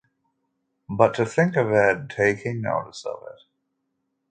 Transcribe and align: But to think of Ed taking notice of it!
But 0.89 1.13
to 1.13 1.27
think 1.27 1.55
of 1.55 1.71
Ed 1.71 2.09
taking 2.09 2.61
notice 2.61 3.05
of 3.05 3.21
it! 3.35 3.43